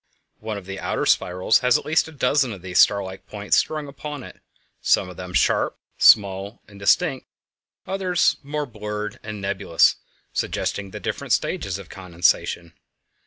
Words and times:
One 0.39 0.57
of 0.57 0.65
the 0.65 0.79
outer 0.79 1.05
spirals 1.05 1.59
has 1.59 1.77
at 1.77 1.85
least 1.85 2.07
a 2.07 2.11
dozen 2.11 2.51
of 2.53 2.63
these 2.63 2.79
star 2.79 3.03
like 3.03 3.27
points 3.27 3.55
strung 3.57 3.87
upon 3.87 4.23
it; 4.23 4.41
some 4.81 5.09
of 5.09 5.15
them 5.17 5.31
sharp, 5.31 5.77
small, 5.99 6.59
and 6.67 6.79
distinct, 6.79 7.27
others 7.85 8.37
more 8.41 8.65
blurred 8.65 9.19
and 9.21 9.39
nebulous, 9.39 9.97
suggesting 10.33 10.89
different 10.89 11.33
stages 11.33 11.77
of 11.77 11.89
condensation. 11.89 12.73